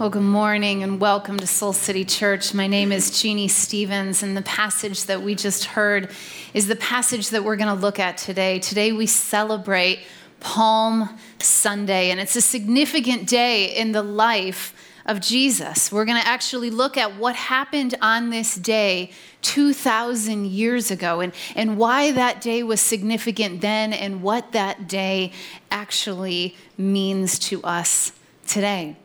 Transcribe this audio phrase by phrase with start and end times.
[0.00, 2.54] Well, good morning and welcome to Soul City Church.
[2.54, 6.10] My name is Jeannie Stevens, and the passage that we just heard
[6.54, 8.60] is the passage that we're going to look at today.
[8.60, 10.00] Today we celebrate
[10.40, 14.72] Palm Sunday, and it's a significant day in the life
[15.04, 15.92] of Jesus.
[15.92, 19.10] We're going to actually look at what happened on this day
[19.42, 25.32] 2,000 years ago and, and why that day was significant then and what that day
[25.70, 28.12] actually means to us
[28.46, 28.96] today.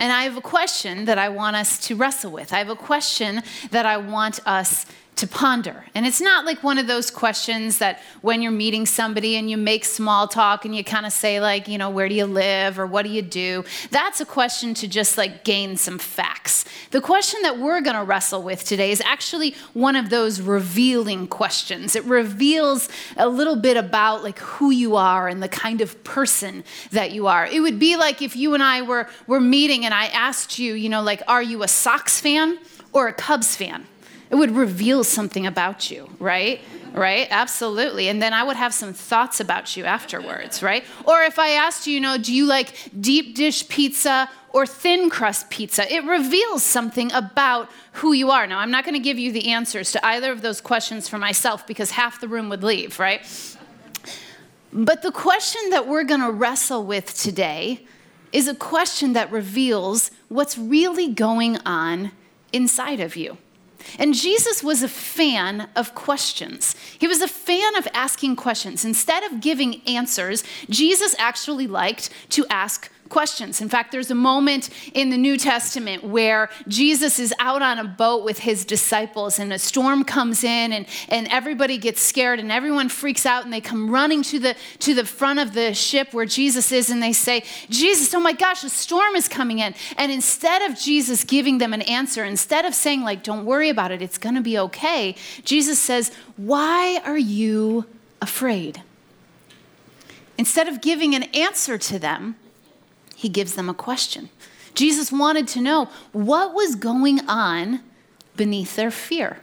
[0.00, 2.52] And I have a question that I want us to wrestle with.
[2.54, 4.86] I have a question that I want us
[5.20, 5.84] to ponder.
[5.94, 9.56] And it's not like one of those questions that when you're meeting somebody and you
[9.56, 12.78] make small talk and you kind of say, like, you know, where do you live
[12.78, 13.64] or what do you do?
[13.90, 16.64] That's a question to just like gain some facts.
[16.90, 21.26] The question that we're going to wrestle with today is actually one of those revealing
[21.26, 21.94] questions.
[21.94, 26.64] It reveals a little bit about like who you are and the kind of person
[26.92, 27.44] that you are.
[27.46, 30.72] It would be like if you and I were, were meeting and I asked you,
[30.72, 32.58] you know, like, are you a Sox fan
[32.92, 33.86] or a Cubs fan?
[34.30, 36.60] It would reveal something about you, right?
[36.92, 37.26] Right?
[37.30, 38.08] Absolutely.
[38.08, 40.84] And then I would have some thoughts about you afterwards, right?
[41.04, 45.10] Or if I asked you, you know, do you like deep dish pizza or thin
[45.10, 45.92] crust pizza?
[45.92, 48.46] It reveals something about who you are.
[48.46, 51.18] Now, I'm not going to give you the answers to either of those questions for
[51.18, 53.26] myself because half the room would leave, right?
[54.72, 57.84] But the question that we're going to wrestle with today
[58.32, 62.12] is a question that reveals what's really going on
[62.52, 63.38] inside of you.
[63.98, 66.74] And Jesus was a fan of questions.
[66.98, 68.84] He was a fan of asking questions.
[68.84, 73.60] Instead of giving answers, Jesus actually liked to ask questions.
[73.60, 77.84] In fact, there's a moment in the New Testament where Jesus is out on a
[77.84, 82.50] boat with his disciples, and a storm comes in, and, and everybody gets scared, and
[82.50, 86.14] everyone freaks out, and they come running to the, to the front of the ship
[86.14, 89.74] where Jesus is, and they say, Jesus, oh my gosh, a storm is coming in.
[89.98, 93.90] And instead of Jesus giving them an answer, instead of saying, like, don't worry about
[93.90, 97.84] it, it's going to be okay, Jesus says, Why are you
[98.22, 98.82] afraid?
[100.38, 102.36] Instead of giving an answer to them,
[103.20, 104.30] he gives them a question.
[104.74, 107.80] Jesus wanted to know what was going on
[108.34, 109.40] beneath their fear.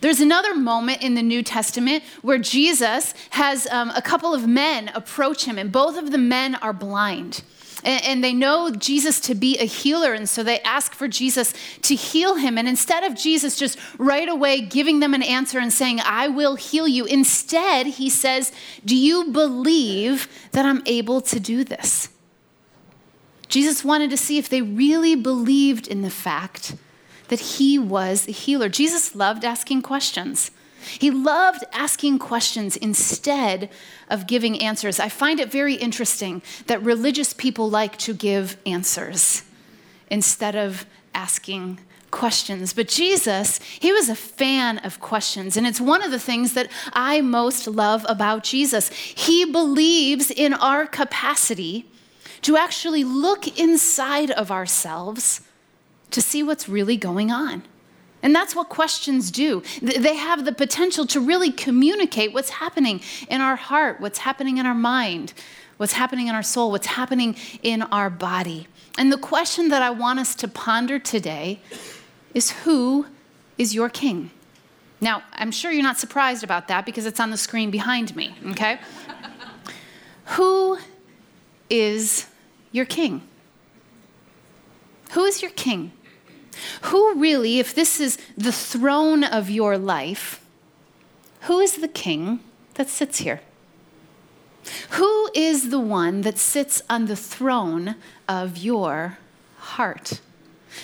[0.00, 4.90] There's another moment in the New Testament where Jesus has um, a couple of men
[4.92, 7.44] approach him, and both of the men are blind.
[7.84, 11.54] And, and they know Jesus to be a healer, and so they ask for Jesus
[11.82, 12.58] to heal him.
[12.58, 16.56] And instead of Jesus just right away giving them an answer and saying, I will
[16.56, 18.50] heal you, instead, he says,
[18.84, 22.08] Do you believe that I'm able to do this?
[23.52, 26.74] Jesus wanted to see if they really believed in the fact
[27.28, 28.70] that he was the healer.
[28.70, 30.50] Jesus loved asking questions.
[30.98, 33.68] He loved asking questions instead
[34.08, 34.98] of giving answers.
[34.98, 39.42] I find it very interesting that religious people like to give answers
[40.10, 41.78] instead of asking
[42.10, 42.72] questions.
[42.72, 45.58] But Jesus, he was a fan of questions.
[45.58, 48.88] And it's one of the things that I most love about Jesus.
[48.88, 51.84] He believes in our capacity
[52.42, 55.40] to actually look inside of ourselves
[56.10, 57.62] to see what's really going on.
[58.22, 59.62] And that's what questions do.
[59.80, 64.66] They have the potential to really communicate what's happening in our heart, what's happening in
[64.66, 65.32] our mind,
[65.76, 68.68] what's happening in our soul, what's happening in our body.
[68.96, 71.60] And the question that I want us to ponder today
[72.34, 73.06] is who
[73.58, 74.30] is your king?
[75.00, 78.36] Now, I'm sure you're not surprised about that because it's on the screen behind me,
[78.50, 78.78] okay?
[80.26, 80.78] who
[81.68, 82.26] is
[82.72, 83.22] your king?
[85.12, 85.92] Who is your king?
[86.82, 90.44] Who really, if this is the throne of your life,
[91.42, 92.40] who is the king
[92.74, 93.40] that sits here?
[94.90, 97.96] Who is the one that sits on the throne
[98.28, 99.18] of your
[99.58, 100.20] heart?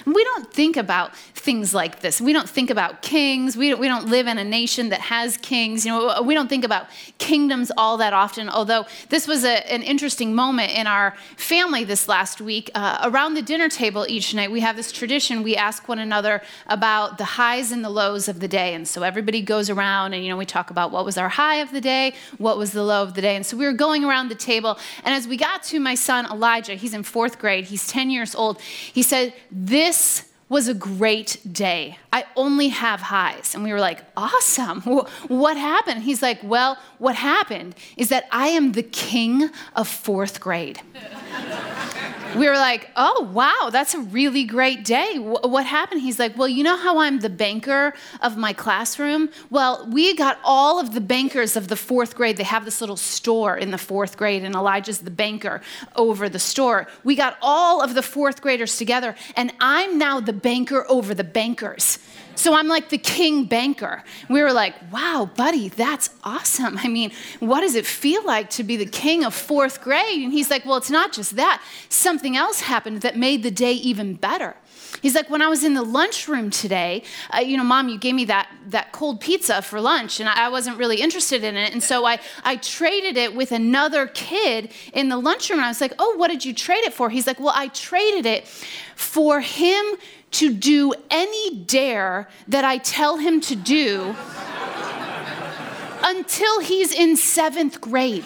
[0.06, 2.21] We don't think about things like this.
[2.21, 3.56] We don't think about kings.
[3.56, 5.87] We don't, we don't live in a nation that has kings.
[5.87, 6.88] You know, we don't think about
[7.19, 8.48] kingdoms all that often.
[8.48, 12.71] Although this was a, an interesting moment in our family this last week.
[12.75, 15.42] Uh, around the dinner table each night, we have this tradition.
[15.42, 18.74] We ask one another about the highs and the lows of the day.
[18.74, 21.57] And so everybody goes around and, you know, we talk about what was our high
[21.57, 23.36] of the day, what was the low of the day.
[23.36, 24.78] And so we were going around the table.
[25.04, 28.34] And as we got to my son Elijah, he's in fourth grade, he's 10 years
[28.34, 29.78] old, he said, this
[30.48, 31.98] was a great day.
[32.13, 33.54] I only have highs.
[33.54, 34.80] And we were like, awesome.
[35.28, 36.03] What happened?
[36.03, 40.80] He's like, well, what happened is that I am the king of fourth grade.
[42.36, 45.15] we were like, oh, wow, that's a really great day.
[45.15, 46.03] W- what happened?
[46.03, 49.30] He's like, well, you know how I'm the banker of my classroom?
[49.51, 52.36] Well, we got all of the bankers of the fourth grade.
[52.36, 55.60] They have this little store in the fourth grade, and Elijah's the banker
[55.97, 56.86] over the store.
[57.04, 61.25] We got all of the fourth graders together, and I'm now the banker over the
[61.25, 61.98] bankers.
[62.39, 64.05] So I'm like the king banker.
[64.31, 66.79] We were like, wow, buddy, that's awesome.
[66.79, 70.23] I mean, what does it feel like to be the king of fourth grade?
[70.23, 71.61] And he's like, well, it's not just that.
[71.89, 74.55] Something else happened that made the day even better.
[75.03, 77.03] He's like, when I was in the lunchroom today,
[77.35, 80.49] uh, you know, mom, you gave me that, that cold pizza for lunch, and I
[80.49, 81.73] wasn't really interested in it.
[81.73, 85.59] And so I, I traded it with another kid in the lunchroom.
[85.59, 87.11] And I was like, oh, what did you trade it for?
[87.11, 88.47] He's like, well, I traded it
[88.95, 89.85] for him
[90.30, 94.15] to do any dare that I tell him to do
[96.03, 98.25] until he's in seventh grade.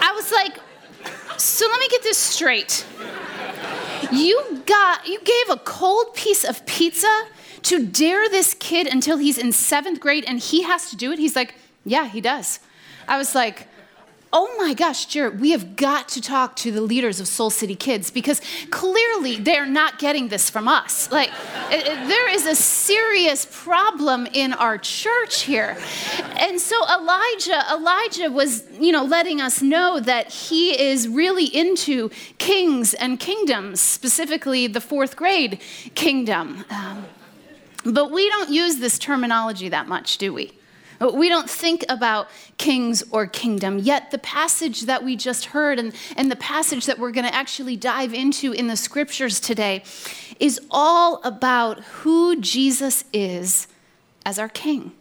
[0.00, 0.58] I was like,
[1.38, 2.86] so let me get this straight.
[4.12, 7.26] You got you gave a cold piece of pizza
[7.62, 11.18] to dare this kid until he's in seventh grade and he has to do it?
[11.18, 12.60] He's like, yeah, he does.
[13.08, 13.68] I was like,
[14.36, 17.76] oh my gosh, Jarrett, we have got to talk to the leaders of Soul City
[17.76, 21.10] Kids because clearly they're not getting this from us.
[21.12, 21.30] Like,
[21.70, 25.76] there is a serious problem in our church here.
[26.36, 32.10] And so Elijah, Elijah was, you know, letting us know that he is really into
[32.38, 35.60] kings and kingdoms, specifically the fourth grade
[35.94, 36.64] kingdom.
[36.70, 37.04] Um,
[37.84, 40.52] but we don't use this terminology that much, do we?
[41.00, 43.78] We don't think about kings or kingdom.
[43.78, 47.34] Yet, the passage that we just heard and, and the passage that we're going to
[47.34, 49.82] actually dive into in the scriptures today
[50.40, 53.66] is all about who Jesus is
[54.24, 54.92] as our king.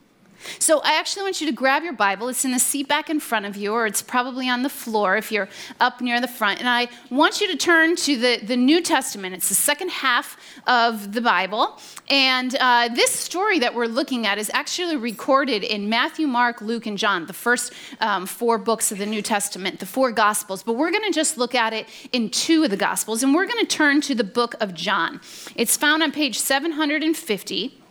[0.59, 2.29] So I actually want you to grab your Bible.
[2.29, 5.17] It's in the seat back in front of you, or it's probably on the floor
[5.17, 5.49] if you're
[5.79, 6.59] up near the front.
[6.59, 9.33] And I want you to turn to the, the New Testament.
[9.33, 10.37] It's the second half
[10.67, 11.79] of the Bible.
[12.09, 16.85] And uh, this story that we're looking at is actually recorded in Matthew, Mark, Luke,
[16.85, 20.63] and John, the first um, four books of the New Testament, the four Gospels.
[20.63, 23.23] But we're going to just look at it in two of the Gospels.
[23.23, 25.21] And we're going to turn to the book of John.
[25.55, 27.82] It's found on page 750.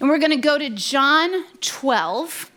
[0.00, 2.50] And we're going to go to John 12.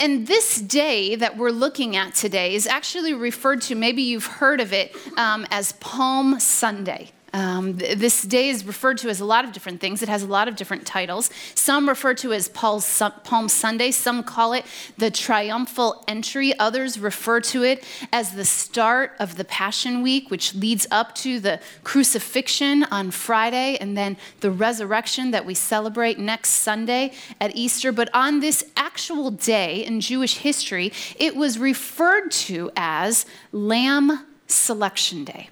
[0.00, 4.60] And this day that we're looking at today is actually referred to, maybe you've heard
[4.60, 7.12] of it, um, as Palm Sunday.
[7.34, 10.04] Um, this day is referred to as a lot of different things.
[10.04, 11.30] It has a lot of different titles.
[11.56, 13.90] Some refer to it as Palm Sunday.
[13.90, 14.64] Some call it
[14.98, 16.56] the triumphal entry.
[16.60, 17.82] Others refer to it
[18.12, 23.78] as the start of the Passion Week, which leads up to the crucifixion on Friday
[23.80, 27.90] and then the resurrection that we celebrate next Sunday at Easter.
[27.90, 35.24] But on this actual day in Jewish history, it was referred to as Lamb Selection
[35.24, 35.48] Day.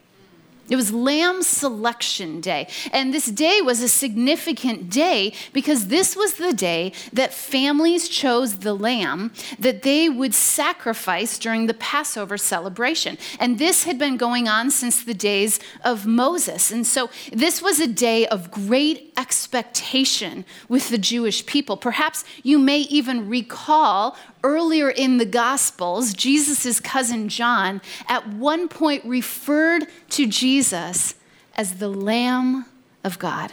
[0.72, 2.66] It was Lamb Selection Day.
[2.92, 8.60] And this day was a significant day because this was the day that families chose
[8.60, 13.18] the lamb that they would sacrifice during the Passover celebration.
[13.38, 16.70] And this had been going on since the days of Moses.
[16.70, 21.76] And so this was a day of great expectation with the Jewish people.
[21.76, 29.04] Perhaps you may even recall earlier in the Gospels, Jesus' cousin John at one point
[29.04, 31.14] referred to Jesus
[31.54, 32.66] as the Lamb
[33.04, 33.52] of God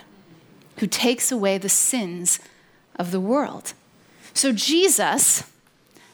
[0.77, 2.39] who takes away the sins
[2.95, 3.74] of the world.
[4.33, 5.44] So, Jesus,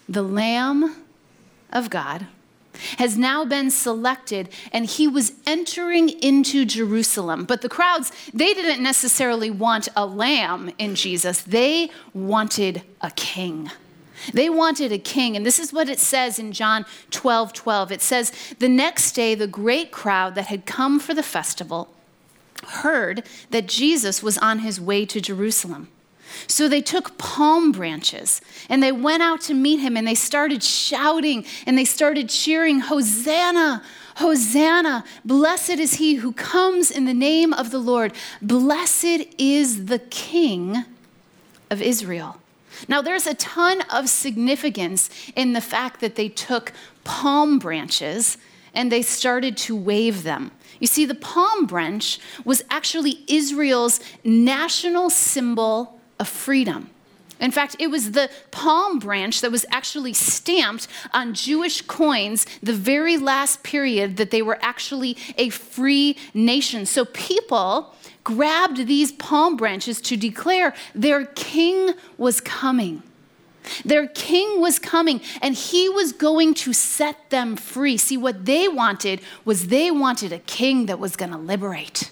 [0.09, 0.95] the Lamb
[1.71, 2.27] of God,
[2.97, 7.45] has now been selected and he was entering into Jerusalem.
[7.45, 13.71] But the crowds, they didn't necessarily want a lamb in Jesus, they wanted a king.
[14.33, 15.35] They wanted a king.
[15.35, 17.91] And this is what it says in John 12 12.
[17.91, 21.89] It says, The next day, the great crowd that had come for the festival
[22.67, 25.89] heard that Jesus was on his way to Jerusalem.
[26.47, 30.63] So they took palm branches and they went out to meet him and they started
[30.63, 33.83] shouting and they started cheering, Hosanna!
[34.17, 35.03] Hosanna!
[35.23, 38.13] Blessed is he who comes in the name of the Lord.
[38.41, 40.85] Blessed is the King
[41.69, 42.39] of Israel.
[42.87, 48.37] Now, there's a ton of significance in the fact that they took palm branches
[48.73, 50.51] and they started to wave them.
[50.79, 56.89] You see, the palm branch was actually Israel's national symbol of freedom.
[57.39, 62.73] In fact, it was the palm branch that was actually stamped on Jewish coins the
[62.73, 66.85] very last period that they were actually a free nation.
[66.85, 67.93] So people
[68.25, 73.01] grabbed these palm branches to declare their king was coming.
[73.85, 77.97] Their king was coming and he was going to set them free.
[77.97, 82.11] See, what they wanted was they wanted a king that was going to liberate.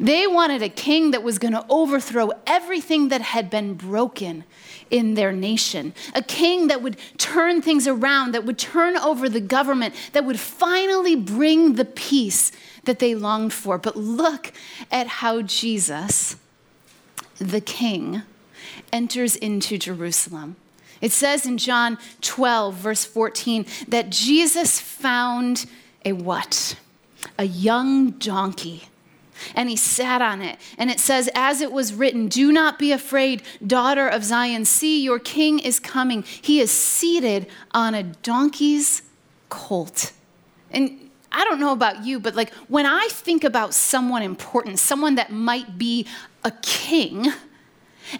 [0.00, 4.44] They wanted a king that was going to overthrow everything that had been broken
[4.90, 5.94] in their nation.
[6.14, 10.40] A king that would turn things around, that would turn over the government, that would
[10.40, 12.52] finally bring the peace
[12.86, 13.78] that they longed for.
[13.78, 14.52] But look
[14.90, 16.36] at how Jesus,
[17.38, 18.22] the king,
[18.92, 20.56] enters into Jerusalem.
[21.00, 25.66] It says in John 12, verse 14, that Jesus found
[26.04, 26.76] a what?
[27.38, 28.88] A young donkey.
[29.54, 30.58] And he sat on it.
[30.78, 34.64] And it says, as it was written, Do not be afraid, daughter of Zion.
[34.64, 36.22] See, your king is coming.
[36.22, 39.02] He is seated on a donkey's
[39.50, 40.12] colt.
[40.70, 45.16] And I don't know about you, but like when I think about someone important, someone
[45.16, 46.06] that might be
[46.44, 47.32] a king,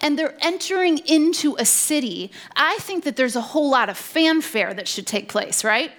[0.00, 4.74] and they're entering into a city, I think that there's a whole lot of fanfare
[4.74, 5.92] that should take place, right?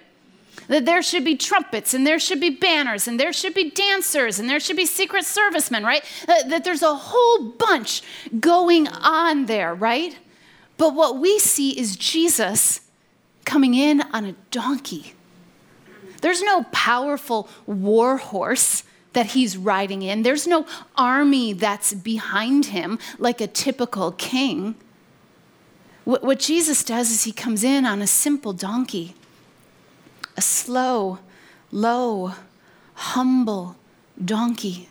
[0.67, 4.39] That there should be trumpets and there should be banners and there should be dancers
[4.39, 6.03] and there should be secret servicemen, right?
[6.27, 8.01] That there's a whole bunch
[8.39, 10.17] going on there, right?
[10.77, 12.81] But what we see is Jesus
[13.45, 15.13] coming in on a donkey.
[16.21, 18.83] There's no powerful war horse
[19.13, 20.23] that he's riding in.
[20.23, 24.75] There's no army that's behind him like a typical king.
[26.03, 29.15] What, what Jesus does is he comes in on a simple donkey,
[30.35, 31.19] a slow,
[31.71, 32.33] low,
[32.93, 33.75] humble
[34.23, 34.87] donkey.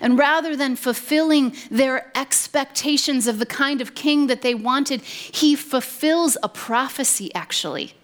[0.00, 5.54] And rather than fulfilling their expectations of the kind of king that they wanted, he
[5.54, 7.94] fulfills a prophecy, actually.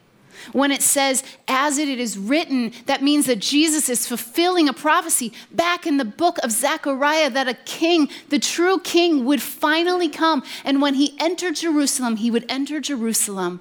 [0.53, 5.33] When it says, as it is written, that means that Jesus is fulfilling a prophecy
[5.53, 10.43] back in the book of Zechariah that a king, the true king, would finally come.
[10.65, 13.61] And when he entered Jerusalem, he would enter Jerusalem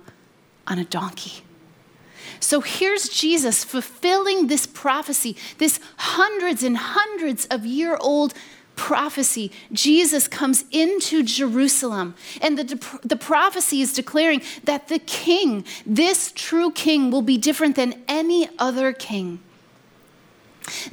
[0.68, 1.44] on a donkey.
[2.40, 8.40] So here's Jesus fulfilling this prophecy, this hundreds and hundreds of year old prophecy,
[9.72, 12.16] Jesus comes into Jerusalem.
[12.42, 17.76] And the, the prophecy is declaring that the king, this true king, will be different
[17.76, 19.40] than any other king.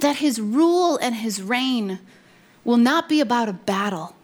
[0.00, 1.99] That his rule and his reign
[2.64, 4.14] will not be about a battle,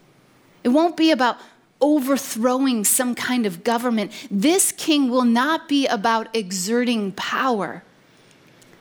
[0.63, 1.37] it won't be about
[1.81, 4.11] overthrowing some kind of government.
[4.31, 7.83] This king will not be about exerting power.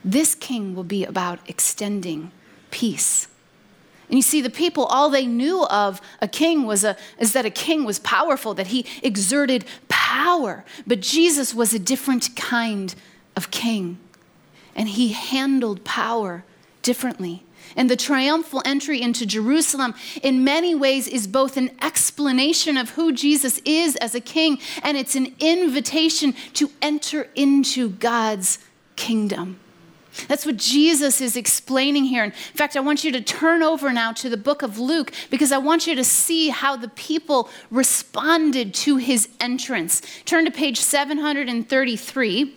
[0.06, 2.32] This king will be about extending
[2.72, 3.27] peace.
[4.13, 7.48] And you see, the people, all they knew of a king was a, is that
[7.48, 10.63] a king was powerful, that he exerted power.
[10.86, 12.93] But Jesus was a different kind
[13.36, 13.98] of king,
[14.75, 16.43] and he handled power
[16.84, 17.43] differently.
[17.75, 23.13] And the triumphal entry into Jerusalem, in many ways, is both an explanation of who
[23.13, 28.60] Jesus is as a king, and it's an invitation to enter into God's
[28.96, 29.60] kingdom.
[30.27, 32.24] That's what Jesus is explaining here.
[32.24, 35.51] In fact, I want you to turn over now to the book of Luke because
[35.51, 40.01] I want you to see how the people responded to his entrance.
[40.25, 42.53] Turn to page 733.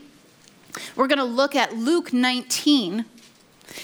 [0.95, 3.07] We're going to look at Luke 19.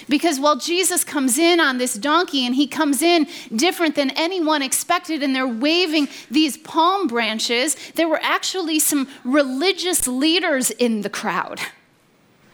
[0.09, 4.62] Because while Jesus comes in on this donkey and he comes in different than anyone
[4.62, 11.11] expected, and they're waving these palm branches, there were actually some religious leaders in the
[11.11, 11.61] crowd.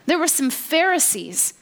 [0.08, 1.52] There were some Pharisees.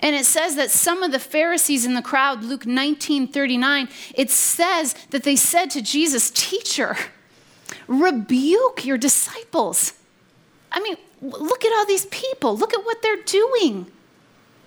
[0.00, 4.30] And it says that some of the Pharisees in the crowd, Luke 19 39, it
[4.30, 6.94] says that they said to Jesus, Teacher,
[7.88, 9.94] rebuke your disciples.
[10.70, 12.54] I mean, look at all these people.
[12.54, 13.90] Look at what they're doing.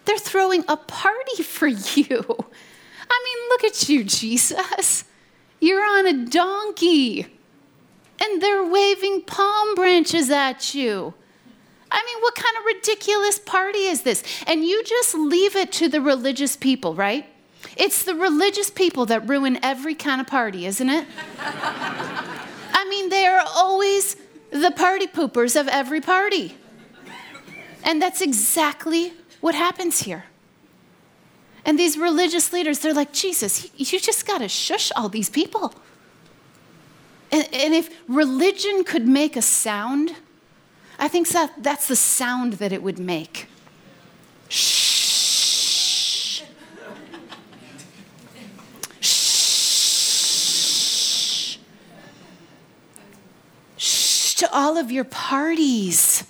[0.05, 2.25] They're throwing a party for you.
[3.09, 5.03] I mean, look at you, Jesus.
[5.59, 7.27] You're on a donkey,
[8.19, 11.13] and they're waving palm branches at you.
[11.93, 14.23] I mean, what kind of ridiculous party is this?
[14.47, 17.25] And you just leave it to the religious people, right?
[17.77, 21.05] It's the religious people that ruin every kind of party, isn't it?
[21.39, 24.15] I mean, they are always
[24.49, 26.57] the party poopers of every party.
[27.83, 30.25] And that's exactly what happens here.
[31.65, 35.73] And these religious leaders, they're like, Jesus, you just got to shush all these people.
[37.31, 40.15] And, and, if religion could make a sound,
[41.03, 43.49] I think that that's the sound that it would make.
[44.47, 46.43] Shh.
[49.01, 50.07] Shh.
[53.75, 56.23] Shh to all of your parties.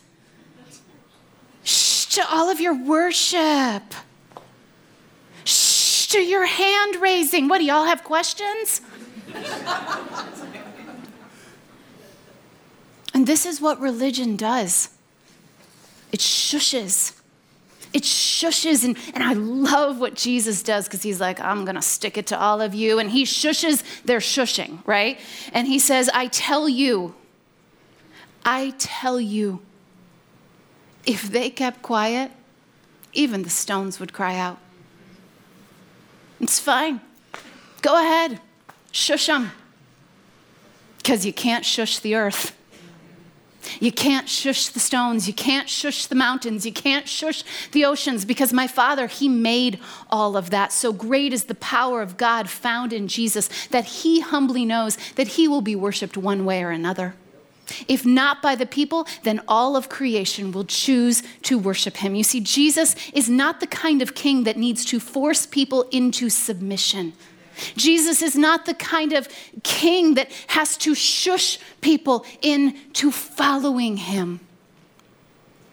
[1.63, 3.84] Shh to all of your worship.
[5.46, 7.48] Shh to your hand raising.
[7.48, 8.82] What do y'all have questions?
[13.13, 14.89] And this is what religion does
[16.12, 17.20] it shushes.
[17.91, 18.86] It shushes.
[18.86, 22.39] And, and I love what Jesus does because he's like, I'm to stick it to
[22.39, 23.00] all of you.
[23.00, 25.20] And he shushes their shushing, right?
[25.53, 27.15] And he says, I tell you,
[28.46, 29.62] I tell you,
[31.05, 32.32] if they kept quiet,
[33.13, 34.60] even the stones would cry out.
[36.39, 37.01] It's fine.
[37.82, 38.39] Go ahead,
[38.91, 39.51] shush them.
[40.98, 42.55] Because you can't shush the earth.
[43.79, 45.27] You can't shush the stones.
[45.27, 46.65] You can't shush the mountains.
[46.65, 49.79] You can't shush the oceans because my Father, He made
[50.10, 50.72] all of that.
[50.72, 55.29] So great is the power of God found in Jesus that He humbly knows that
[55.29, 57.15] He will be worshiped one way or another.
[57.88, 62.13] If not by the people, then all of creation will choose to worship him.
[62.13, 66.29] You see, Jesus is not the kind of king that needs to force people into
[66.29, 67.13] submission.
[67.75, 69.27] Jesus is not the kind of
[69.63, 74.39] king that has to shush people into following him.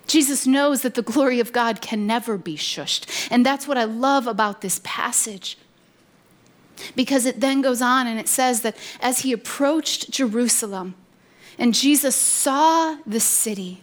[0.06, 3.28] Jesus knows that the glory of God can never be shushed.
[3.30, 5.56] And that's what I love about this passage.
[6.96, 10.94] Because it then goes on and it says that as he approached Jerusalem
[11.58, 13.82] and Jesus saw the city,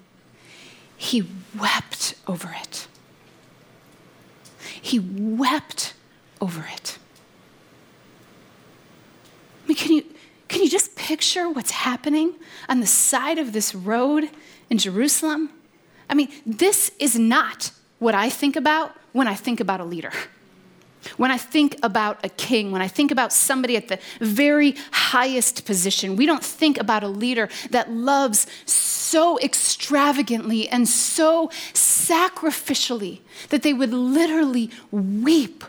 [0.98, 1.24] he
[1.58, 2.88] wept over it.
[4.82, 5.94] He wept
[6.42, 6.98] over it.
[9.68, 10.06] I mean, can you,
[10.48, 12.36] can you just picture what's happening
[12.70, 14.30] on the side of this road
[14.70, 15.50] in Jerusalem?
[16.10, 20.14] I mean, this is not what I think about when I think about a leader.
[21.18, 25.66] When I think about a king, when I think about somebody at the very highest
[25.66, 33.20] position, we don't think about a leader that loves so extravagantly and so sacrificially
[33.50, 35.66] that they would literally weep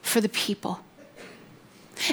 [0.00, 0.80] for the people.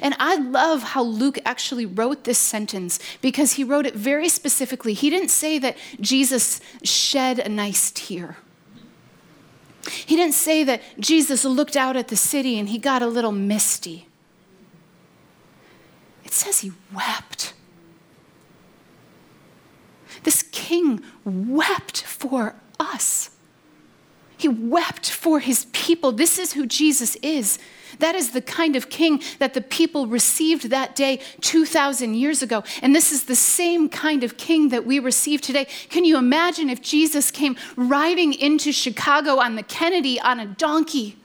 [0.02, 4.94] And I love how Luke actually wrote this sentence because he wrote it very specifically.
[4.94, 8.38] He didn't say that Jesus shed a nice tear.
[9.90, 13.32] He didn't say that Jesus looked out at the city and he got a little
[13.32, 14.08] misty.
[16.24, 17.54] It says he wept.
[20.24, 23.30] This king wept for us.
[24.38, 26.12] He wept for his people.
[26.12, 27.58] This is who Jesus is.
[28.00, 32.64] That is the kind of king that the people received that day 2,000 years ago.
[32.82, 35.66] And this is the same kind of king that we receive today.
[35.90, 41.18] Can you imagine if Jesus came riding into Chicago on the Kennedy on a donkey?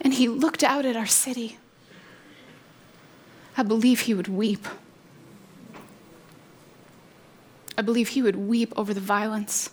[0.00, 1.58] And he looked out at our city.
[3.56, 4.66] I believe he would weep.
[7.78, 9.70] I believe he would weep over the violence.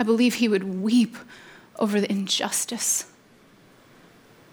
[0.00, 1.16] I believe he would weep
[1.78, 3.06] over the injustice.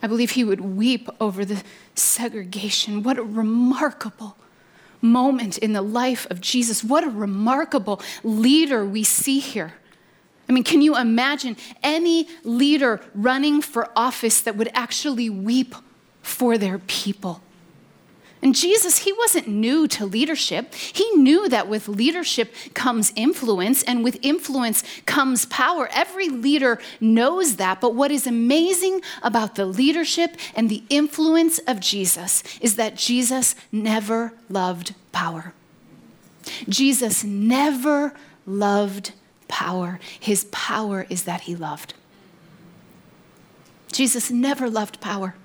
[0.02, 1.64] I believe he would weep over the
[1.96, 3.02] segregation.
[3.02, 4.38] What a remarkable
[5.02, 6.84] moment in the life of Jesus.
[6.84, 9.74] What a remarkable leader we see here.
[10.48, 15.74] I mean, can you imagine any leader running for office that would actually weep
[16.22, 17.42] for their people?
[18.42, 20.74] And Jesus, he wasn't new to leadership.
[20.76, 25.90] He knew that with leadership comes influence, and with influence comes power.
[25.92, 27.82] Every leader knows that.
[27.82, 33.56] But what is amazing about the leadership and the influence of Jesus is that Jesus
[33.72, 35.54] never loved power.
[36.70, 38.14] Jesus never
[38.46, 39.14] loved
[39.48, 40.00] power.
[40.20, 41.96] His power is that he loved.
[43.92, 45.36] Jesus never loved power.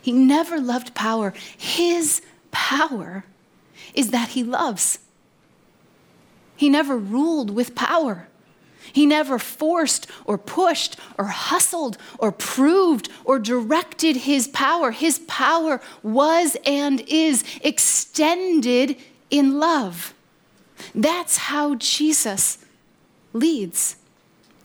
[0.00, 1.32] He never loved power.
[1.56, 3.24] His power
[3.94, 4.98] is that he loves.
[6.56, 8.28] He never ruled with power.
[8.92, 14.90] He never forced or pushed or hustled or proved or directed his power.
[14.90, 18.96] His power was and is extended
[19.30, 20.14] in love.
[20.94, 22.58] That's how Jesus
[23.32, 23.96] leads.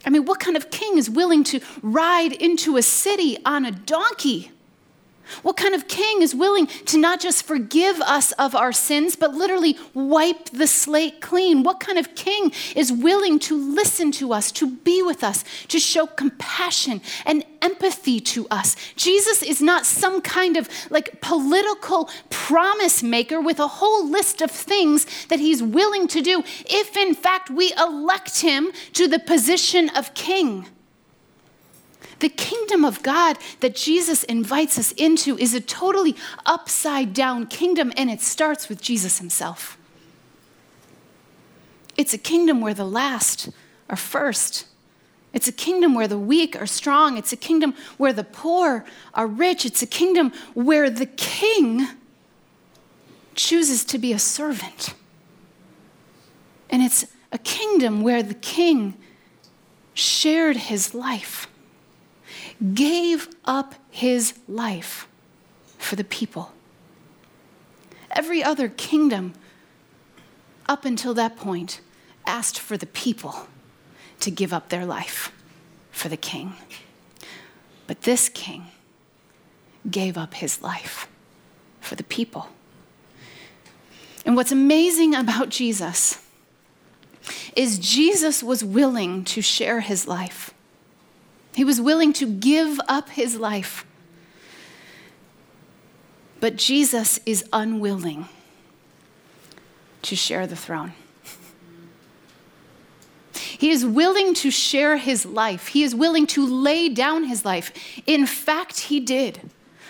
[0.05, 3.71] I mean, what kind of king is willing to ride into a city on a
[3.71, 4.51] donkey?
[5.41, 9.33] What kind of king is willing to not just forgive us of our sins, but
[9.33, 11.63] literally wipe the slate clean?
[11.63, 15.79] What kind of king is willing to listen to us, to be with us, to
[15.79, 18.75] show compassion and empathy to us?
[18.95, 24.51] Jesus is not some kind of like political promise maker with a whole list of
[24.51, 29.89] things that he's willing to do if, in fact, we elect him to the position
[29.89, 30.67] of king.
[32.19, 37.91] The kingdom of God that Jesus invites us into is a totally upside down kingdom,
[37.97, 39.77] and it starts with Jesus himself.
[41.97, 43.49] It's a kingdom where the last
[43.89, 44.65] are first.
[45.33, 47.17] It's a kingdom where the weak are strong.
[47.17, 49.65] It's a kingdom where the poor are rich.
[49.65, 51.87] It's a kingdom where the king
[53.35, 54.93] chooses to be a servant.
[56.69, 58.95] And it's a kingdom where the king
[59.93, 61.47] shared his life,
[62.73, 65.07] gave up his life
[65.77, 66.51] for the people.
[68.11, 69.33] Every other kingdom
[70.67, 71.81] up until that point
[72.25, 73.47] asked for the people
[74.19, 75.31] to give up their life
[75.91, 76.53] for the king.
[77.87, 78.67] But this king
[79.89, 81.07] gave up his life
[81.81, 82.47] for the people.
[84.25, 86.19] And what's amazing about Jesus
[87.55, 90.52] is Jesus was willing to share his life.
[91.55, 93.85] He was willing to give up his life.
[96.39, 98.27] But Jesus is unwilling
[100.01, 100.93] to share the throne.
[103.33, 105.67] He is willing to share his life.
[105.67, 107.71] He is willing to lay down his life.
[108.05, 109.39] In fact, he did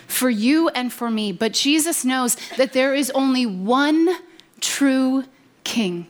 [0.05, 1.31] for you and for me.
[1.31, 4.09] But Jesus knows that there is only one
[4.61, 5.23] true
[5.63, 6.05] king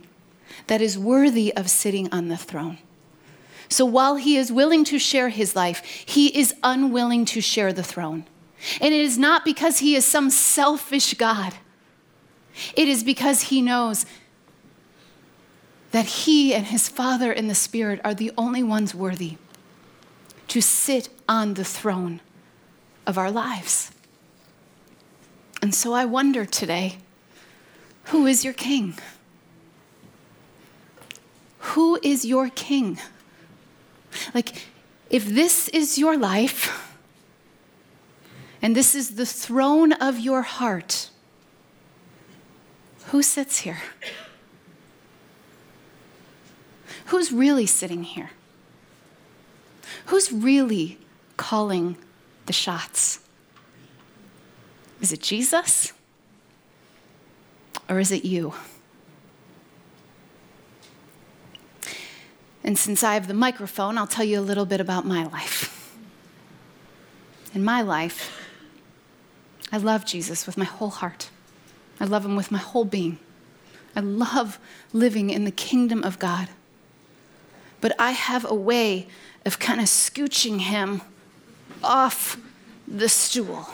[0.67, 2.79] that is worthy of sitting on the throne.
[3.73, 7.81] So while he is willing to share his life, he is unwilling to share the
[7.81, 8.25] throne.
[8.79, 11.55] And it is not because he is some selfish God,
[12.75, 14.05] it is because he knows
[15.89, 19.37] that he and his Father in the Spirit are the only ones worthy
[20.49, 22.21] to sit on the throne
[23.07, 23.91] of our lives.
[25.63, 26.99] And so I wonder today
[28.05, 28.93] who is your king?
[31.59, 32.99] Who is your king?
[34.33, 34.67] Like,
[35.09, 36.95] if this is your life
[38.61, 41.09] and this is the throne of your heart,
[43.07, 43.81] who sits here?
[47.05, 48.31] Who's really sitting here?
[50.07, 50.97] Who's really
[51.37, 51.97] calling
[52.45, 53.19] the shots?
[55.01, 55.93] Is it Jesus?
[57.89, 58.53] Or is it you?
[62.63, 65.97] And since I have the microphone, I'll tell you a little bit about my life.
[67.53, 68.39] In my life,
[69.71, 71.29] I love Jesus with my whole heart.
[71.99, 73.19] I love him with my whole being.
[73.95, 74.59] I love
[74.91, 76.49] living in the kingdom of God
[77.83, 79.07] but I have a way
[79.45, 81.01] of kind of scooching him
[81.83, 82.37] off
[82.87, 83.71] the stool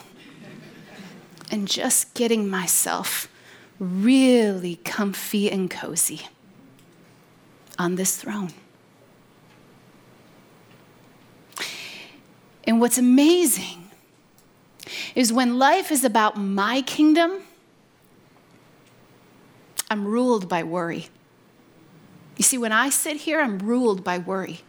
[1.51, 3.27] and just getting myself
[3.77, 6.21] really comfy and cozy
[7.77, 8.49] on this throne.
[12.69, 13.89] And what's amazing
[15.15, 17.41] is when life is about my kingdom,
[19.89, 21.07] I'm ruled by worry.
[22.37, 24.59] You see, when I sit here, I'm ruled by worry.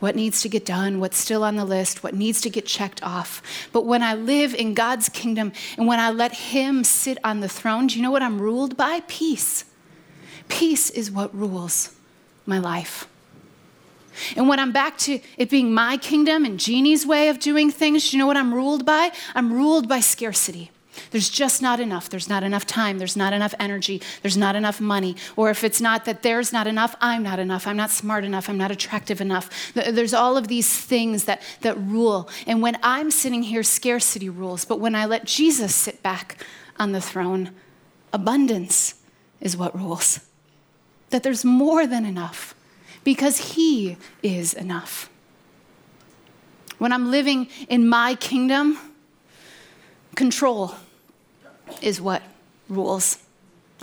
[0.00, 3.04] What needs to get done, what's still on the list, what needs to get checked
[3.04, 3.40] off.
[3.72, 7.48] But when I live in God's kingdom and when I let Him sit on the
[7.48, 8.98] throne, do you know what I'm ruled by?
[9.06, 9.64] Peace.
[10.48, 11.94] Peace is what rules
[12.46, 13.06] my life.
[14.36, 18.12] And when I'm back to it being my kingdom and Jeannie's way of doing things,
[18.12, 19.12] you know what I'm ruled by?
[19.34, 20.70] I'm ruled by scarcity.
[21.10, 22.08] There's just not enough.
[22.08, 22.98] There's not enough time.
[22.98, 24.02] There's not enough energy.
[24.20, 25.16] There's not enough money.
[25.36, 27.66] Or if it's not that there's not enough, I'm not enough.
[27.66, 28.48] I'm not smart enough.
[28.48, 29.72] I'm not attractive enough.
[29.74, 32.28] There's all of these things that, that rule.
[32.46, 34.64] And when I'm sitting here, scarcity rules.
[34.64, 36.44] But when I let Jesus sit back
[36.78, 37.50] on the throne,
[38.12, 38.94] abundance
[39.40, 40.20] is what rules.
[41.10, 42.54] That there's more than enough
[43.04, 45.10] because He is enough.
[46.78, 48.78] When I'm living in my kingdom,
[50.14, 50.74] Control
[51.80, 52.22] is what
[52.68, 53.18] rules.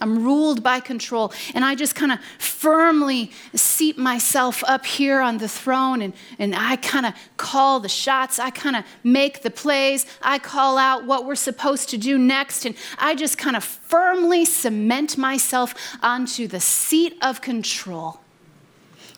[0.01, 1.33] I'm ruled by control.
[1.53, 6.55] And I just kind of firmly seat myself up here on the throne and, and
[6.55, 8.39] I kind of call the shots.
[8.39, 10.05] I kind of make the plays.
[10.21, 12.65] I call out what we're supposed to do next.
[12.65, 18.21] And I just kind of firmly cement myself onto the seat of control.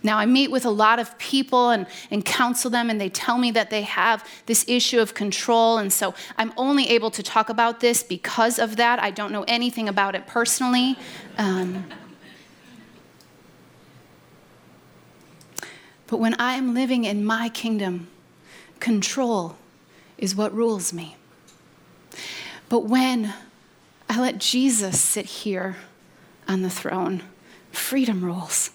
[0.04, 3.38] Now, I meet with a lot of people and, and counsel them, and they tell
[3.38, 5.78] me that they have this issue of control.
[5.78, 9.00] And so I'm only able to talk about this because of that.
[9.00, 10.98] I don't know anything about it personally.
[11.38, 11.86] Um,
[16.08, 18.08] but when I am living in my kingdom,
[18.80, 19.56] control
[20.18, 21.16] is what rules me.
[22.70, 23.34] But when
[24.10, 25.78] I let Jesus sit here
[26.48, 27.22] on the throne,
[27.72, 28.72] freedom rules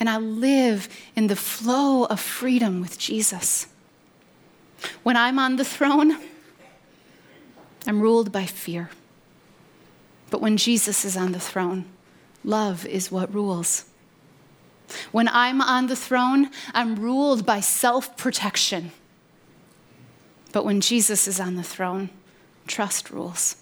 [0.00, 3.66] and I live in the flow of freedom with Jesus.
[5.02, 6.18] When I'm on the throne,
[7.86, 8.90] I'm ruled by fear.
[10.30, 11.84] But when Jesus is on the throne,
[12.42, 13.84] love is what rules.
[15.12, 18.92] When I'm on the throne, I'm ruled by self protection.
[20.52, 22.10] But when Jesus is on the throne,
[22.66, 23.56] trust rules.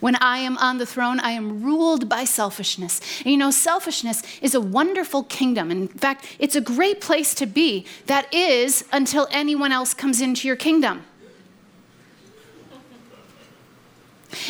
[0.00, 3.00] When I am on the throne, I am ruled by selfishness.
[3.18, 5.70] And you know, selfishness is a wonderful kingdom.
[5.70, 7.86] In fact, it's a great place to be.
[8.06, 11.02] That is until anyone else comes into your kingdom.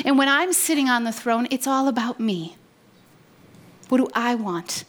[0.05, 2.57] And when I'm sitting on the throne, it's all about me.
[3.89, 4.85] What do I want?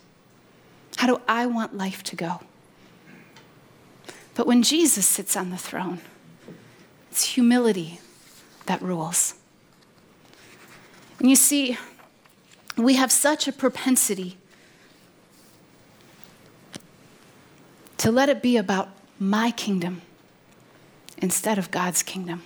[0.98, 2.40] How do I want life to go?
[4.36, 6.02] But when Jesus sits on the throne,
[7.12, 8.00] it's humility
[8.66, 9.36] that rules.
[11.26, 11.76] And you see,
[12.78, 14.38] we have such a propensity
[17.98, 20.04] to let it be about my kingdom
[21.18, 22.44] instead of God's kingdom.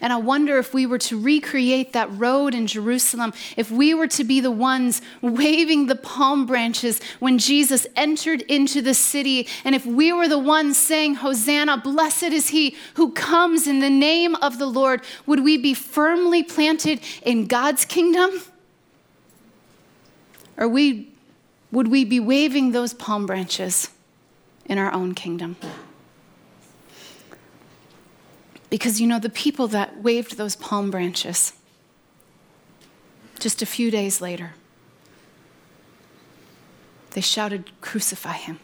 [0.00, 4.08] And I wonder if we were to recreate that road in Jerusalem, if we were
[4.08, 9.74] to be the ones waving the palm branches when Jesus entered into the city, and
[9.74, 14.34] if we were the ones saying, Hosanna, blessed is he who comes in the name
[14.36, 18.30] of the Lord, would we be firmly planted in God's kingdom?
[20.56, 21.12] Or we,
[21.70, 23.90] would we be waving those palm branches
[24.66, 25.56] in our own kingdom?
[28.70, 31.52] Because you know, the people that waved those palm branches
[33.38, 34.52] just a few days later,
[37.12, 38.58] they shouted, Crucify him.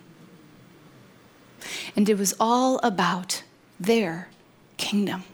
[1.96, 3.42] And it was all about
[3.80, 4.28] their
[4.76, 5.24] kingdom.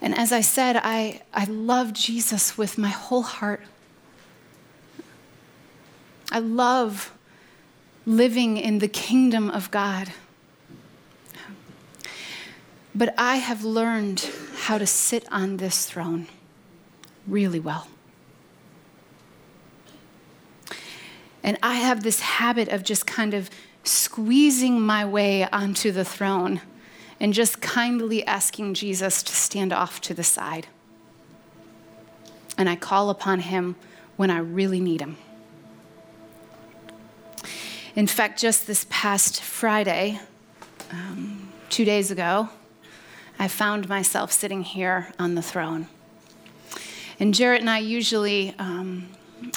[0.00, 3.62] And as I said, I, I love Jesus with my whole heart.
[6.30, 7.12] I love
[8.06, 10.12] living in the kingdom of God.
[12.98, 16.26] But I have learned how to sit on this throne
[17.28, 17.86] really well.
[21.44, 23.50] And I have this habit of just kind of
[23.84, 26.60] squeezing my way onto the throne
[27.20, 30.66] and just kindly asking Jesus to stand off to the side.
[32.58, 33.76] And I call upon him
[34.16, 35.16] when I really need him.
[37.94, 40.18] In fact, just this past Friday,
[40.90, 42.48] um, two days ago,
[43.38, 45.88] I found myself sitting here on the throne.
[47.20, 49.08] And Jarrett and I usually um,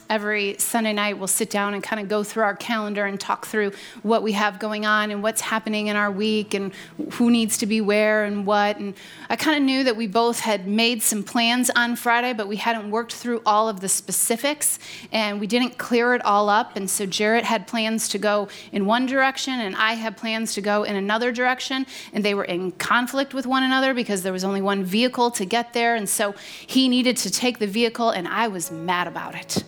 [0.10, 3.46] every Sunday night we'll sit down and kind of go through our calendar and talk
[3.46, 3.72] through
[4.04, 6.74] what we have going on and what's happening in our week and
[7.14, 8.78] who needs to be where and what.
[8.78, 8.94] And
[9.30, 12.58] I kind of knew that we both had made some plans on Friday, but we
[12.58, 14.80] hadn't worked through all of the specifics
[15.12, 16.76] and we didn't clear it all up.
[16.76, 20.62] And so Jarrett had plans to go in one direction and I had plans to
[20.62, 21.86] go in another direction.
[22.14, 25.46] And they were in conflict with one another because there was only one vehicle to
[25.46, 25.96] get there.
[25.96, 26.36] And so
[26.68, 29.64] he needed to take the vehicle and I was mad about it.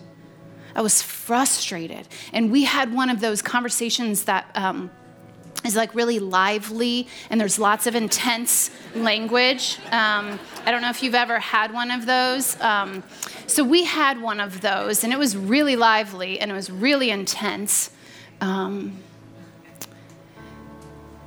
[0.75, 2.07] I was frustrated.
[2.31, 4.89] And we had one of those conversations that um,
[5.63, 9.77] is like really lively and there's lots of intense language.
[9.91, 12.59] Um, I don't know if you've ever had one of those.
[12.59, 13.03] Um,
[13.47, 17.11] so we had one of those and it was really lively and it was really
[17.11, 17.91] intense.
[18.41, 18.97] Um,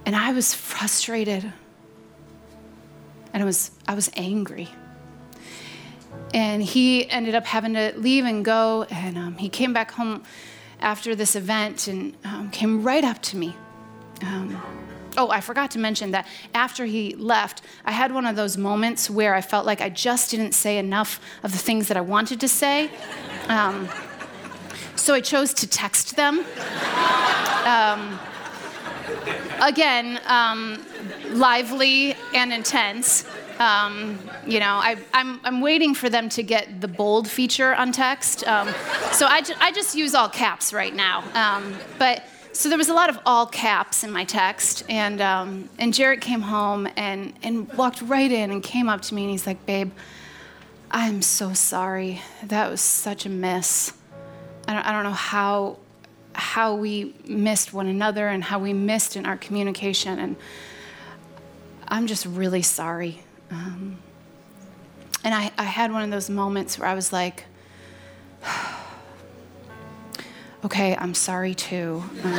[0.05, 1.53] and I was frustrated
[3.33, 4.69] and I was, I was angry.
[6.37, 8.83] And he ended up having to leave and go.
[8.91, 10.23] And um, he came back home
[10.81, 13.57] after this event and um, came right up to me.
[14.21, 14.61] Um,
[15.17, 19.09] oh, I forgot to mention that after he left, I had one of those moments
[19.09, 22.39] where I felt like I just didn't say enough of the things that I wanted
[22.41, 22.91] to say.
[23.49, 23.89] Um,
[24.95, 26.45] so I chose to text them.
[27.65, 28.19] Um,
[29.63, 30.85] again, um,
[31.31, 33.25] lively and intense.
[33.59, 37.75] Um, you know, I, am I'm, I'm waiting for them to get the bold feature
[37.75, 38.47] on text.
[38.47, 38.69] Um,
[39.13, 41.25] so I, ju- I just use all caps right now.
[41.35, 45.69] Um, but so there was a lot of all caps in my text, and um,
[45.79, 49.31] and Jarrett came home and and walked right in and came up to me and
[49.31, 49.93] he's like, "Babe,
[50.91, 52.23] I'm so sorry.
[52.45, 53.93] That was such a miss.
[54.67, 55.77] I don't, I don't know how
[56.33, 60.37] how we missed one another and how we missed in our communication and."
[61.89, 63.23] I'm just really sorry.
[63.51, 63.99] Um,
[65.25, 67.45] and I, I had one of those moments where I was like,
[70.65, 72.03] okay, I'm sorry too.
[72.23, 72.33] Um,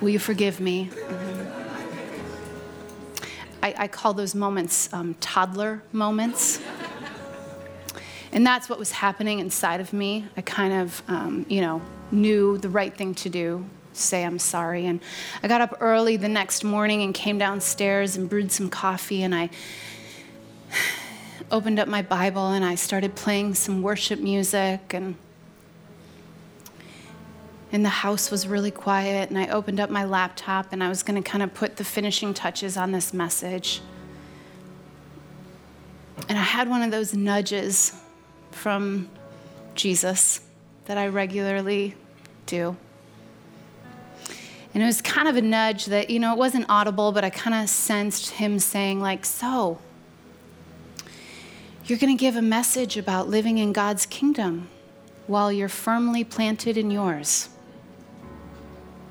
[0.00, 0.90] will you forgive me?
[1.08, 1.46] Um,
[3.62, 6.60] I, I, call those moments um, toddler moments.
[8.30, 10.26] And that's what was happening inside of me.
[10.36, 13.64] I kind of, um, you know, knew the right thing to do
[13.98, 14.86] say I'm sorry.
[14.86, 15.00] And
[15.42, 19.34] I got up early the next morning and came downstairs and brewed some coffee and
[19.34, 19.50] I
[21.50, 25.16] opened up my Bible and I started playing some worship music and
[27.70, 31.02] and the house was really quiet, and I opened up my laptop and I was
[31.02, 33.82] going to kind of put the finishing touches on this message.
[36.28, 37.92] And I had one of those nudges
[38.52, 39.10] from
[39.74, 40.40] Jesus
[40.86, 41.94] that I regularly
[42.46, 42.76] do.
[44.74, 47.30] And it was kind of a nudge that, you know, it wasn't audible, but I
[47.30, 49.78] kind of sensed him saying, like, so,
[51.86, 54.68] you're going to give a message about living in God's kingdom
[55.26, 57.48] while you're firmly planted in yours.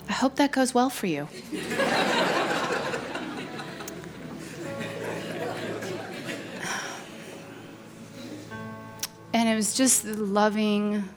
[0.08, 1.28] I hope that goes well for you.
[9.34, 11.10] and it was just the loving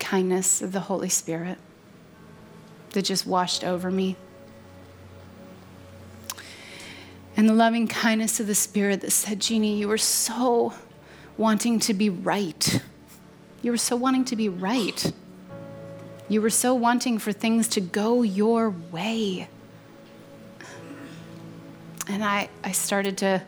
[0.00, 1.58] kindness of the Holy Spirit
[2.92, 4.16] that just washed over me.
[7.36, 10.74] And the loving kindness of the Spirit that said, Jeannie, you were so
[11.36, 12.82] wanting to be right.
[13.62, 15.12] You were so wanting to be right.
[16.28, 19.48] You were so wanting for things to go your way.
[22.08, 23.42] And I, I started to,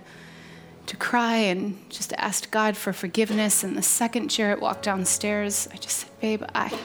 [0.87, 3.63] to cry and just asked God for forgiveness.
[3.63, 6.79] And the second Jarrett walked downstairs, I just said, Babe, I,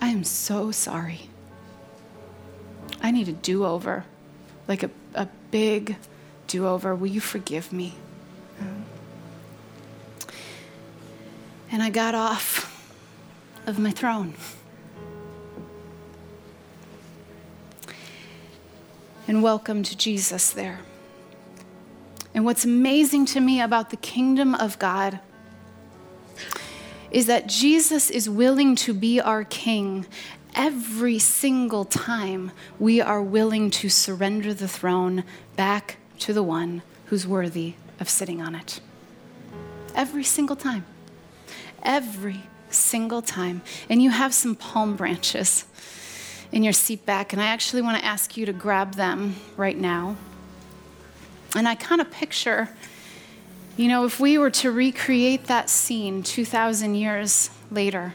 [0.00, 1.30] I am so sorry.
[3.04, 4.04] I need a do over,
[4.66, 5.96] like a, a big
[6.46, 6.94] do over.
[6.94, 7.94] Will you forgive me?
[8.60, 8.84] Um,
[11.70, 12.70] and I got off
[13.66, 14.34] of my throne.
[19.26, 20.80] and welcomed Jesus there.
[22.34, 25.20] And what's amazing to me about the kingdom of God
[27.10, 30.04] is that Jesus is willing to be our king
[30.54, 35.24] every single time we are willing to surrender the throne
[35.56, 38.80] back to the one who's worthy of sitting on it.
[39.94, 40.84] Every single time.
[41.82, 43.62] Every single time.
[43.88, 45.64] And you have some palm branches
[46.50, 49.76] in your seat back, and I actually want to ask you to grab them right
[49.76, 50.16] now.
[51.56, 52.68] And I kind of picture,
[53.76, 58.14] you know, if we were to recreate that scene 2,000 years later,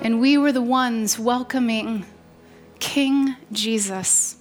[0.00, 2.06] and we were the ones welcoming
[2.78, 4.36] King Jesus,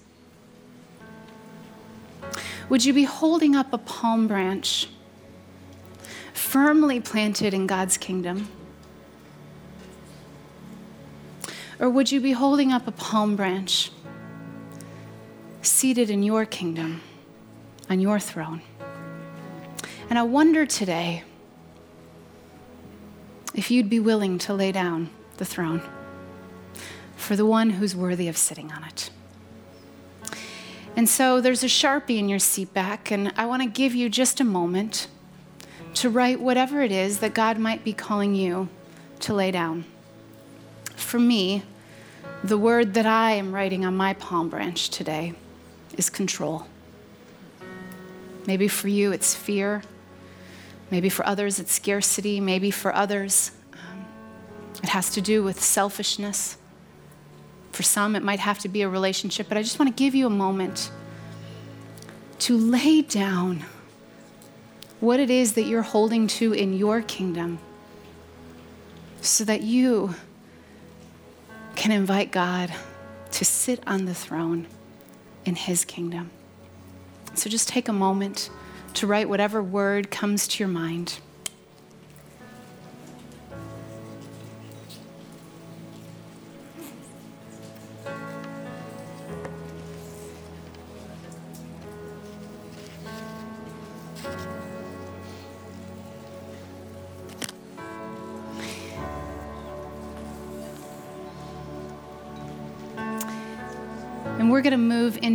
[2.70, 4.89] would you be holding up a palm branch
[6.34, 8.50] firmly planted in God's kingdom?
[11.80, 13.91] Or would you be holding up a palm branch,
[15.62, 17.02] seated in your kingdom,
[17.89, 18.62] on your throne?
[20.10, 21.24] And I wonder today
[23.54, 25.82] if you'd be willing to lay down the throne
[27.15, 29.10] for the one who's worthy of sitting on it.
[30.95, 34.10] And so there's a Sharpie in your seat back, and I want to give you
[34.10, 35.08] just a moment
[35.95, 38.69] to write whatever it is that God might be calling you
[39.19, 39.86] to lay down
[40.97, 41.63] for me,
[42.43, 45.34] the word that I am writing on my palm branch today
[45.95, 46.67] is control.
[48.45, 49.84] Maybe for you it's fear.
[50.91, 52.39] Maybe for others it's scarcity.
[52.39, 53.52] Maybe for others
[54.84, 56.58] it has to do with selfishness.
[57.72, 60.16] For some it might have to be a relationship, but I just want to give
[60.16, 60.92] you a moment
[62.40, 63.66] to lay down
[65.00, 67.60] what it is that you're holding to in your kingdom
[69.22, 70.16] so that you
[71.76, 72.74] can invite God
[73.32, 74.68] to sit on the throne
[75.46, 76.32] in His kingdom.
[77.36, 78.50] So just take a moment
[78.96, 81.20] to write whatever word comes to your mind.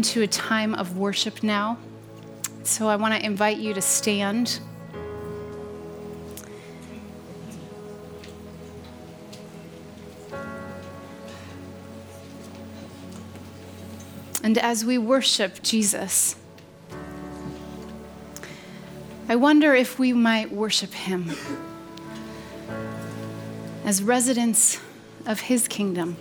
[0.02, 1.78] Into a time of worship now.
[2.64, 4.58] So I want to invite you to stand.
[14.42, 16.34] And as we worship Jesus,
[19.28, 21.30] I wonder if we might worship him
[23.84, 24.80] as residents
[25.26, 26.16] of his kingdom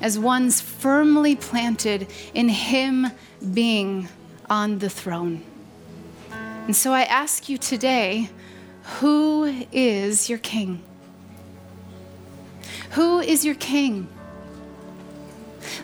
[0.00, 3.08] as ones firmly planted in Him
[3.52, 4.08] being
[4.48, 5.42] on the throne.
[6.66, 8.30] And so I ask you today
[8.98, 10.82] who is your King?
[12.92, 14.08] Who is your King?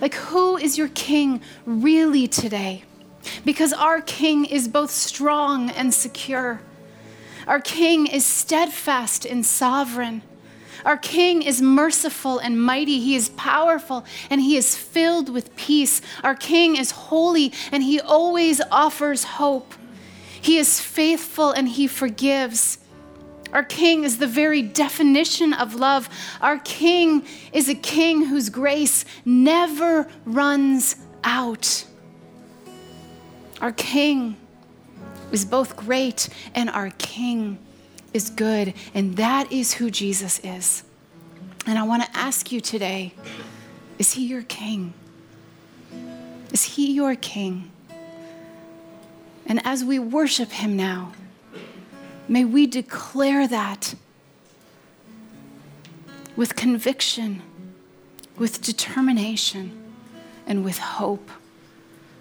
[0.00, 2.84] Like, who is your King really today?
[3.44, 6.60] Because our King is both strong and secure.
[7.46, 10.22] Our King is steadfast and sovereign.
[10.84, 13.00] Our King is merciful and mighty.
[13.00, 16.00] He is powerful and he is filled with peace.
[16.22, 19.74] Our King is holy and he always offers hope.
[20.40, 22.78] He is faithful and he forgives.
[23.52, 26.08] Our King is the very definition of love.
[26.40, 31.84] Our King is a King whose grace never runs out.
[33.60, 34.36] Our King
[35.32, 37.58] is both great and our King
[38.12, 38.74] is good.
[38.94, 40.82] And that is who Jesus is.
[41.66, 43.12] And I want to ask you today
[43.98, 44.92] is he your King?
[46.52, 47.70] Is he your King?
[49.46, 51.12] And as we worship him now,
[52.28, 53.94] may we declare that
[56.34, 57.42] with conviction,
[58.36, 59.72] with determination,
[60.46, 61.30] and with hope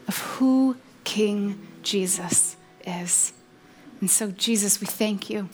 [0.08, 2.56] of who King Jesus
[2.86, 3.34] is.
[4.00, 5.50] And so, Jesus, we thank you.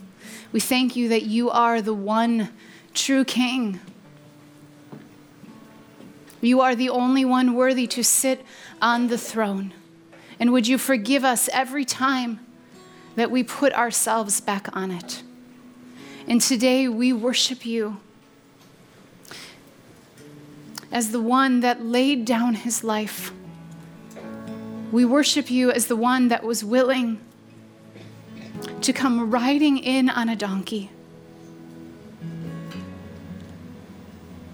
[0.52, 2.50] We thank you that you are the one
[2.94, 3.80] true King.
[6.42, 8.44] You are the only one worthy to sit
[8.82, 9.74] on the throne.
[10.40, 12.40] And would you forgive us every time
[13.16, 15.24] that we put ourselves back on it?
[16.28, 17.98] And today we worship you
[20.92, 23.32] as the one that laid down his life.
[24.92, 27.22] We worship you as the one that was willing
[28.84, 30.90] to come riding in on a donkey.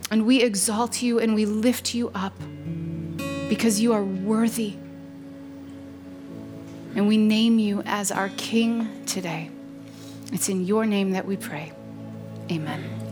[0.10, 2.34] And we exalt you and we lift you up
[3.50, 4.76] because you are worthy.
[6.96, 9.52] And we name you as our King today.
[10.32, 11.72] It's in your name that we pray.
[12.52, 13.07] Amen.